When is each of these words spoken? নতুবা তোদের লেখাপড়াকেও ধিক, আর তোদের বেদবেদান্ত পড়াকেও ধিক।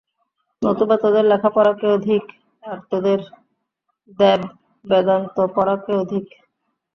নতুবা 0.61 0.95
তোদের 1.03 1.25
লেখাপড়াকেও 1.31 1.95
ধিক, 1.99 2.23
আর 2.63 2.77
তোদের 2.91 3.19
বেদবেদান্ত 4.19 5.35
পড়াকেও 5.55 6.01
ধিক। 6.11 6.25